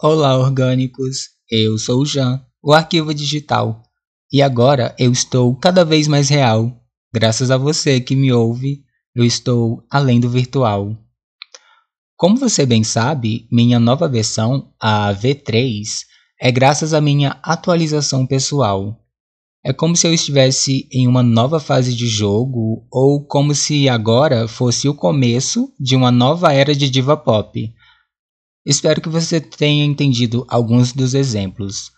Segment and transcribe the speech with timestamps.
[0.00, 1.30] Olá, orgânicos!
[1.50, 3.82] Eu sou o Jean, o arquivo digital,
[4.32, 6.72] e agora eu estou cada vez mais real.
[7.12, 10.96] Graças a você que me ouve, eu estou além do virtual.
[12.16, 15.82] Como você bem sabe, minha nova versão, a V3,
[16.40, 19.04] é graças à minha atualização pessoal.
[19.64, 24.46] É como se eu estivesse em uma nova fase de jogo, ou como se agora
[24.46, 27.74] fosse o começo de uma nova era de diva pop.
[28.68, 31.90] Espero que você tenha entendido alguns dos exemplos.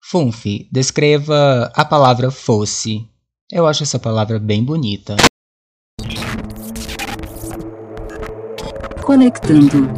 [0.00, 3.04] Funf, descreva a palavra fosse.
[3.50, 5.16] Eu acho essa palavra bem bonita.
[9.02, 9.88] Conectando.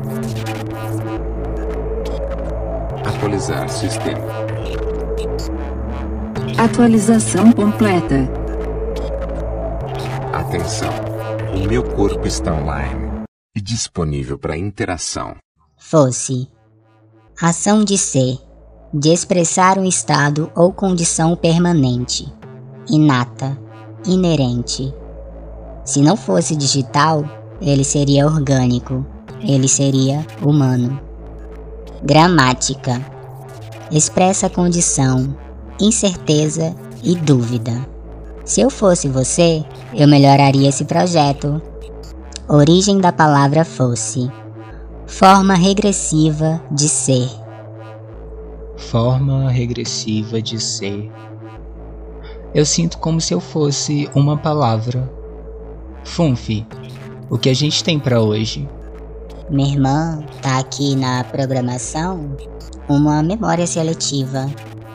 [3.07, 4.27] Atualizar sistema.
[6.57, 8.31] Atualização completa.
[10.33, 10.91] Atenção.
[11.55, 15.37] O meu corpo está online e disponível para interação.
[15.95, 16.49] Fosse.
[17.41, 18.37] Ação de ser,
[18.93, 22.27] de expressar um estado ou condição permanente,
[22.91, 23.57] inata,
[24.05, 24.93] inerente.
[25.85, 27.25] Se não fosse digital,
[27.61, 29.07] ele seria orgânico,
[29.41, 30.99] ele seria humano.
[32.03, 33.01] Gramática.
[33.89, 35.33] Expressa condição,
[35.81, 37.87] incerteza e dúvida.
[38.45, 41.63] Se eu fosse você, eu melhoraria esse projeto.
[42.49, 44.29] Origem da palavra fosse.
[45.07, 47.29] Forma regressiva de ser.
[48.77, 51.13] Forma regressiva de ser.
[52.55, 55.09] Eu sinto como se eu fosse uma palavra.
[56.05, 56.49] Funf,
[57.29, 58.69] o que a gente tem para hoje?
[59.51, 62.35] Minha irmã tá aqui na programação
[62.89, 64.47] uma memória seletiva.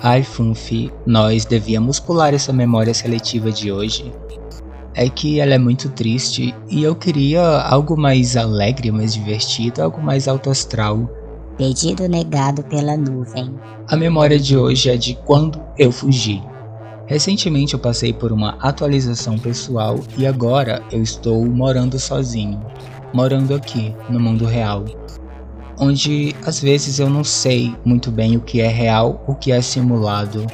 [0.02, 4.12] Ai, Funf, nós devíamos pular essa memória seletiva de hoje
[5.00, 10.02] é que ela é muito triste e eu queria algo mais alegre, mais divertido, algo
[10.02, 11.10] mais alto astral.
[11.58, 13.50] Pedido negado pela nuvem.
[13.88, 16.44] A memória de hoje é de quando eu fugi.
[17.06, 22.60] Recentemente eu passei por uma atualização pessoal e agora eu estou morando sozinho,
[23.14, 24.84] morando aqui no mundo real,
[25.80, 29.62] onde às vezes eu não sei muito bem o que é real, o que é
[29.62, 30.46] simulado.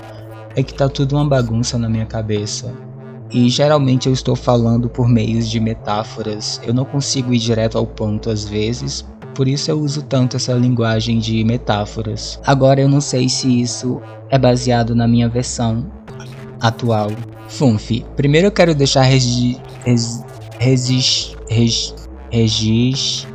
[0.56, 2.85] É que tá tudo uma bagunça na minha cabeça
[3.32, 6.62] e geralmente eu estou falando por meios de metáforas.
[6.64, 10.54] Eu não consigo ir direto ao ponto às vezes, por isso eu uso tanto essa
[10.54, 12.40] linguagem de metáforas.
[12.46, 15.86] Agora eu não sei se isso é baseado na minha versão
[16.62, 17.10] atual.
[17.48, 20.24] Funf, primeiro eu quero deixar regi, res,
[20.58, 21.36] regis,
[22.32, 23.28] regis,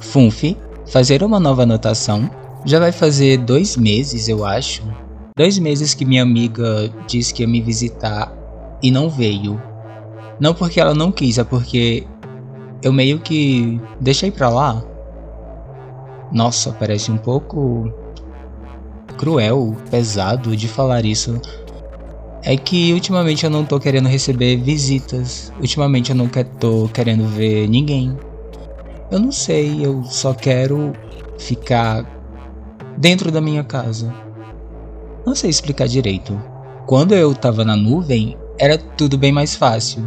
[0.00, 2.28] Funf, fazer uma nova anotação.
[2.64, 4.82] Já vai fazer dois meses, eu acho.
[5.36, 8.39] Dois meses que minha amiga disse que ia me visitar
[8.82, 9.60] e não veio.
[10.38, 12.06] Não porque ela não quis, é porque
[12.82, 14.82] eu meio que deixei pra lá.
[16.32, 17.92] Nossa, parece um pouco
[19.18, 21.40] cruel, pesado de falar isso.
[22.42, 25.52] É que ultimamente eu não tô querendo receber visitas.
[25.60, 28.16] Ultimamente eu não tô querendo ver ninguém.
[29.10, 30.92] Eu não sei, eu só quero
[31.38, 32.06] ficar
[32.96, 34.14] dentro da minha casa.
[35.26, 36.40] Não sei explicar direito.
[36.86, 40.06] Quando eu tava na nuvem, era tudo bem mais fácil.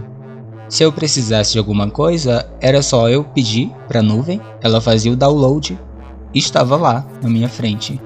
[0.70, 5.12] Se eu precisasse de alguma coisa, era só eu pedir para a nuvem, ela fazia
[5.12, 5.78] o download
[6.32, 8.00] e estava lá na minha frente.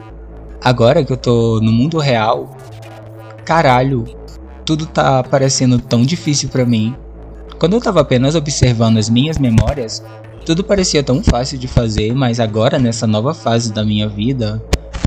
[0.63, 2.55] Agora que eu tô no mundo real,
[3.43, 4.05] caralho,
[4.65, 6.95] tudo tá parecendo tão difícil para mim.
[7.59, 10.01] Quando eu tava apenas observando as minhas memórias,
[10.45, 14.63] tudo parecia tão fácil de fazer, mas agora nessa nova fase da minha vida,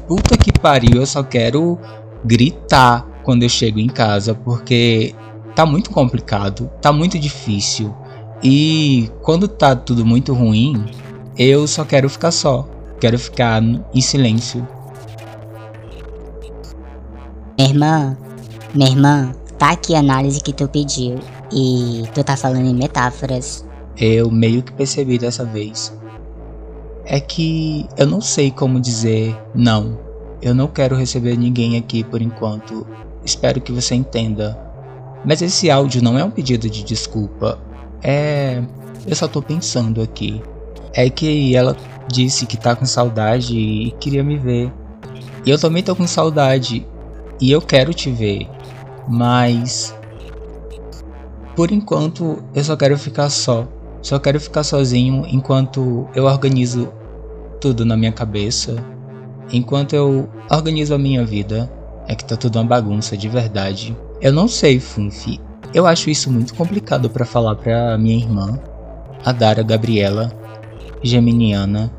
[0.07, 1.79] puta que pariu, eu só quero
[2.23, 5.15] gritar quando eu chego em casa, porque
[5.61, 7.95] tá muito complicado, tá muito difícil.
[8.43, 10.87] E quando tá tudo muito ruim,
[11.37, 12.67] eu só quero ficar só.
[12.99, 14.67] Quero ficar em silêncio.
[17.59, 18.19] Minha irmã,
[18.75, 21.19] minha irmã, tá aqui a análise que tu pediu.
[21.53, 23.63] E tu tá falando em metáforas.
[23.99, 25.95] Eu meio que percebi dessa vez.
[27.05, 29.99] É que eu não sei como dizer não.
[30.41, 32.87] Eu não quero receber ninguém aqui por enquanto.
[33.23, 34.70] Espero que você entenda.
[35.25, 37.59] Mas esse áudio não é um pedido de desculpa.
[38.03, 38.63] É.
[39.07, 40.43] Eu só tô pensando aqui.
[40.93, 41.77] É que ela
[42.09, 44.73] disse que tá com saudade e queria me ver.
[45.45, 46.87] E eu também tô com saudade.
[47.41, 48.49] E eu quero te ver.
[49.09, 49.95] Mas.
[51.57, 53.67] Por enquanto, eu só quero ficar só.
[54.03, 56.91] Só quero ficar sozinho enquanto eu organizo
[57.61, 58.83] tudo na minha cabeça.
[59.53, 61.71] Enquanto eu organizo a minha vida.
[62.09, 63.97] É que tá tudo uma bagunça de verdade.
[64.21, 65.41] Eu não sei, Funfi.
[65.73, 68.61] Eu acho isso muito complicado para falar para minha irmã,
[69.25, 70.31] a Dara Gabriela,
[71.03, 71.91] geminiana.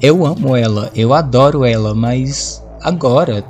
[0.00, 3.44] Eu amo ela, eu adoro ela, mas agora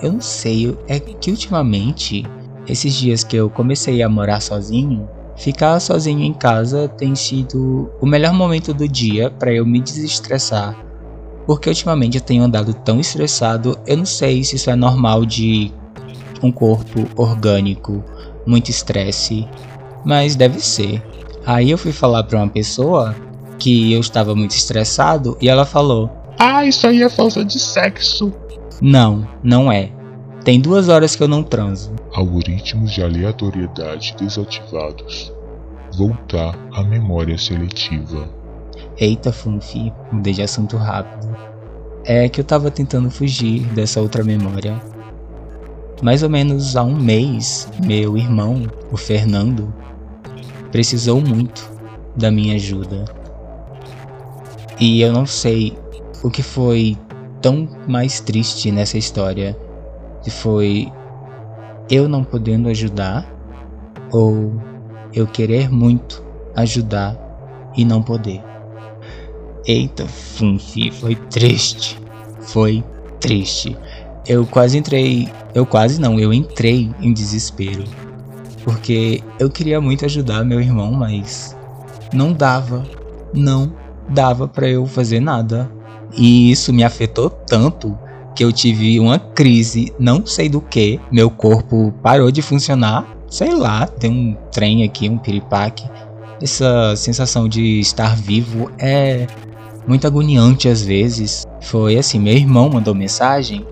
[0.00, 2.24] eu não sei, é que ultimamente,
[2.68, 8.06] esses dias que eu comecei a morar sozinho, ficar sozinho em casa tem sido o
[8.06, 10.76] melhor momento do dia para eu me desestressar.
[11.44, 15.72] Porque ultimamente eu tenho andado tão estressado, eu não sei se isso é normal de
[16.42, 18.04] um corpo orgânico,
[18.46, 19.46] muito estresse,
[20.04, 21.02] mas deve ser.
[21.44, 23.14] Aí eu fui falar para uma pessoa
[23.58, 28.32] que eu estava muito estressado e ela falou: Ah, isso aí é falta de sexo.
[28.80, 29.90] Não, não é.
[30.44, 31.92] Tem duas horas que eu não transo.
[32.14, 35.32] Algoritmos de aleatoriedade desativados.
[35.96, 38.28] Voltar à memória seletiva.
[38.96, 41.36] Eita, Funfi, mudei de assunto rápido.
[42.04, 44.80] É que eu tava tentando fugir dessa outra memória.
[46.02, 49.72] Mais ou menos há um mês, meu irmão, o Fernando,
[50.72, 51.70] precisou muito
[52.16, 53.04] da minha ajuda.
[54.80, 55.76] E eu não sei
[56.22, 56.96] o que foi
[57.42, 59.56] tão mais triste nessa história
[60.22, 60.90] se foi
[61.90, 63.26] eu não podendo ajudar
[64.12, 64.52] ou
[65.12, 66.24] eu querer muito
[66.56, 67.16] ajudar
[67.76, 68.42] e não poder.
[69.66, 72.00] Eita, Funfi, foi triste.
[72.40, 72.82] Foi
[73.20, 73.76] triste.
[74.26, 75.28] Eu quase entrei.
[75.54, 77.84] Eu quase não, eu entrei em desespero.
[78.64, 81.56] Porque eu queria muito ajudar meu irmão, mas
[82.12, 82.84] não dava.
[83.32, 83.72] Não
[84.08, 85.70] dava para eu fazer nada.
[86.16, 87.96] E isso me afetou tanto
[88.34, 93.54] que eu tive uma crise, não sei do que, meu corpo parou de funcionar, sei
[93.54, 95.84] lá, tem um trem aqui, um piripaque.
[96.40, 99.26] Essa sensação de estar vivo é
[99.86, 101.46] muito agoniante às vezes.
[101.60, 103.64] Foi assim, meu irmão mandou mensagem.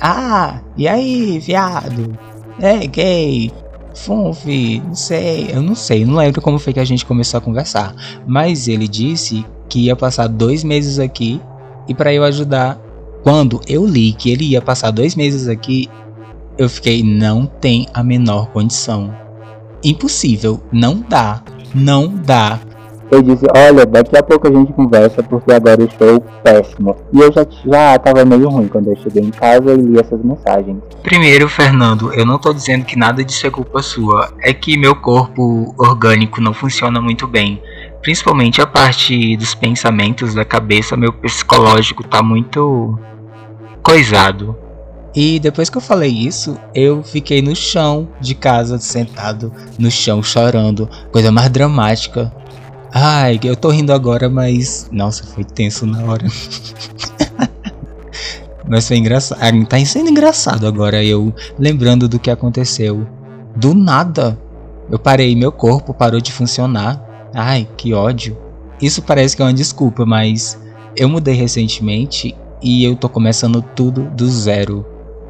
[0.00, 2.18] Ah, e aí, viado?
[2.60, 3.52] É gay?
[3.94, 7.40] Funfi, não sei, eu não sei, não lembro como foi que a gente começou a
[7.40, 7.94] conversar.
[8.26, 11.40] Mas ele disse que ia passar dois meses aqui
[11.88, 12.78] e para eu ajudar.
[13.22, 15.88] Quando eu li que ele ia passar dois meses aqui,
[16.56, 19.12] eu fiquei, não tem a menor condição.
[19.82, 21.42] Impossível, não dá,
[21.74, 22.60] não dá.
[23.10, 26.96] Eu disse, olha, daqui a pouco a gente conversa porque agora eu estou péssimo.
[27.12, 30.22] E eu já, já tava meio ruim quando eu cheguei em casa e li essas
[30.22, 30.78] mensagens.
[31.02, 34.32] Primeiro, Fernando, eu não tô dizendo que nada disso é culpa sua.
[34.42, 37.62] É que meu corpo orgânico não funciona muito bem.
[38.02, 42.98] Principalmente a parte dos pensamentos da cabeça, meu psicológico tá muito
[43.82, 44.56] coisado.
[45.16, 50.22] E depois que eu falei isso, eu fiquei no chão de casa, sentado no chão,
[50.22, 50.86] chorando.
[51.10, 52.30] Coisa mais dramática.
[52.98, 54.88] Ai, eu tô rindo agora, mas.
[54.90, 56.24] Nossa, foi tenso na hora.
[58.66, 59.38] mas foi engraçado.
[59.38, 63.06] Ah, tá sendo engraçado agora eu lembrando do que aconteceu.
[63.54, 64.40] Do nada.
[64.90, 67.28] Eu parei, meu corpo parou de funcionar.
[67.34, 68.34] Ai, que ódio.
[68.80, 70.58] Isso parece que é uma desculpa, mas
[70.96, 74.86] eu mudei recentemente e eu tô começando tudo do zero.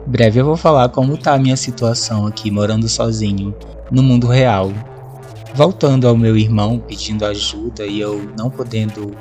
[0.07, 3.53] Breve eu vou falar como tá a minha situação aqui morando sozinho
[3.91, 4.71] no mundo real.
[5.57, 9.17] Voltando ao meu irmão pedindo ajuda e eu não podendo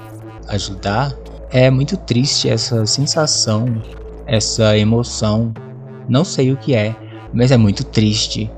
[0.50, 1.16] ajudar,
[1.50, 3.82] é muito triste essa sensação,
[4.28, 5.54] essa emoção.
[6.10, 6.94] Não sei o que é,
[7.34, 8.52] mas é muito triste.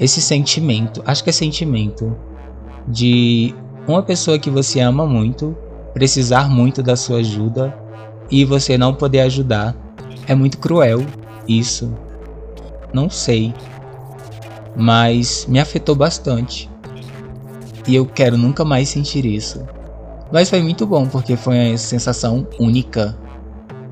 [0.00, 2.16] Esse sentimento, acho que é sentimento,
[2.88, 3.54] de
[3.86, 5.56] uma pessoa que você ama muito
[5.94, 7.72] precisar muito da sua ajuda
[8.28, 9.76] e você não poder ajudar.
[10.26, 11.06] É muito cruel
[11.46, 11.96] isso.
[12.92, 13.54] Não sei.
[14.74, 16.68] Mas me afetou bastante.
[17.86, 19.66] E eu quero nunca mais sentir isso.
[20.32, 23.16] Mas foi muito bom porque foi uma sensação única.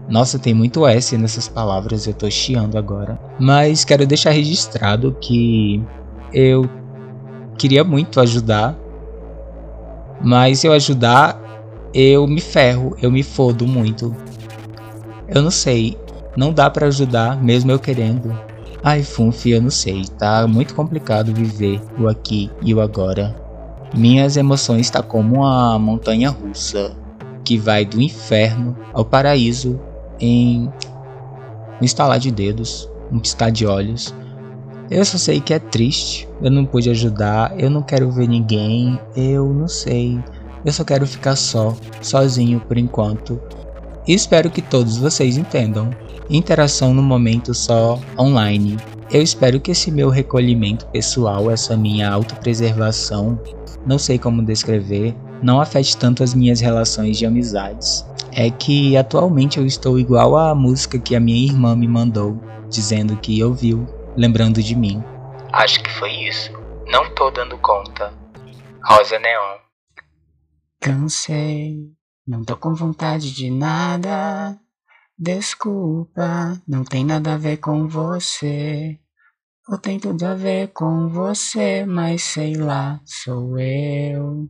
[0.09, 3.19] Nossa, tem muito S nessas palavras, eu tô chiando agora.
[3.39, 5.83] Mas quero deixar registrado que
[6.33, 6.69] eu
[7.57, 8.77] queria muito ajudar.
[10.21, 11.41] Mas se eu ajudar,
[11.93, 14.15] eu me ferro, eu me fodo muito.
[15.29, 15.97] Eu não sei,
[16.37, 18.37] não dá para ajudar mesmo eu querendo.
[18.83, 23.44] Ai, Funfi, eu não sei, tá muito complicado viver o aqui e o agora.
[23.97, 26.97] Minhas emoções tá como uma montanha russa
[27.45, 29.79] que vai do inferno ao paraíso
[30.19, 30.69] em
[31.81, 34.13] um estalar de dedos, um piscar de olhos.
[34.91, 38.99] Eu só sei que é triste, eu não pude ajudar, eu não quero ver ninguém,
[39.17, 40.19] eu não sei.
[40.65, 43.41] Eu só quero ficar só, sozinho por enquanto.
[44.09, 45.91] E espero que todos vocês entendam.
[46.29, 48.77] Interação no momento só online.
[49.15, 53.41] Eu espero que esse meu recolhimento pessoal, essa minha autopreservação,
[53.87, 58.05] não sei como descrever, não afete tanto as minhas relações de amizades.
[58.33, 63.17] É que atualmente eu estou igual à música que a minha irmã me mandou, dizendo
[63.17, 65.01] que ouviu, lembrando de mim.
[65.53, 66.51] Acho que foi isso.
[66.89, 68.13] Não tô dando conta.
[68.85, 69.59] Rosa Neon.
[70.81, 71.93] Cansei
[72.27, 74.59] Não tô com vontade de nada.
[75.17, 78.99] Desculpa, não tem nada a ver com você.
[79.69, 84.49] Ou tem tudo a ver com você, mas sei lá, sou eu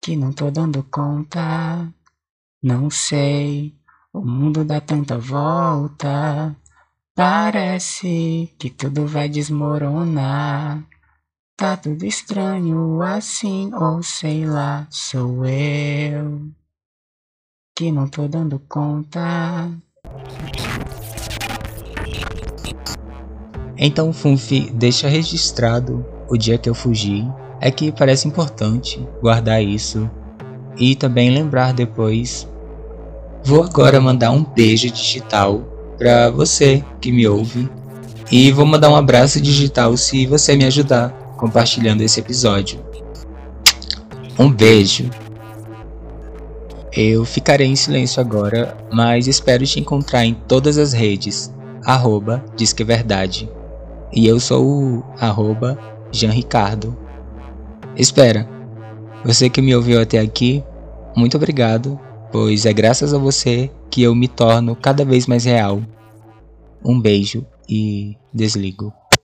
[0.00, 1.92] que não tô dando conta.
[2.62, 3.76] Não sei,
[4.12, 6.56] o mundo dá tanta volta.
[7.12, 10.86] Parece que tudo vai desmoronar.
[11.56, 16.52] Tá tudo estranho assim, ou sei lá, sou eu
[17.74, 19.68] que não tô dando conta.
[23.78, 27.26] Então, Funfi, deixa registrado o dia que eu fugi.
[27.60, 30.10] É que parece importante guardar isso
[30.78, 32.48] e também lembrar depois.
[33.44, 35.62] Vou agora mandar um beijo digital
[35.96, 37.68] para você que me ouve
[38.30, 42.80] e vou mandar um abraço digital se você me ajudar compartilhando esse episódio.
[44.38, 45.08] Um beijo.
[46.92, 51.52] Eu ficarei em silêncio agora, mas espero te encontrar em todas as redes.
[51.84, 53.48] Arroba Diz que é Verdade.
[54.12, 55.78] E eu sou o arroba
[56.12, 56.96] Ricardo.
[57.96, 58.48] Espera,
[59.24, 60.62] você que me ouviu até aqui,
[61.16, 61.98] muito obrigado,
[62.30, 65.82] pois é graças a você que eu me torno cada vez mais real.
[66.84, 68.92] Um beijo e desligo.